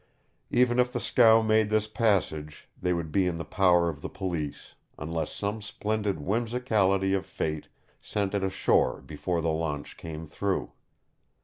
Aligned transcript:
Even 0.49 0.79
if 0.79 0.91
the 0.91 0.99
scow 0.99 1.43
made 1.43 1.69
this 1.69 1.87
passage, 1.87 2.67
they 2.75 2.91
would 2.91 3.11
be 3.11 3.27
in 3.27 3.35
the 3.35 3.45
power 3.45 3.87
of 3.87 4.01
the 4.01 4.09
Police, 4.09 4.73
unless 4.97 5.31
some 5.31 5.61
splendid 5.61 6.15
whimsicality 6.19 7.13
of 7.13 7.23
Fate 7.23 7.67
sent 8.01 8.33
it 8.33 8.43
ashore 8.43 9.03
before 9.05 9.41
the 9.41 9.49
launch 9.51 9.97
came 9.97 10.25
through. 10.25 10.71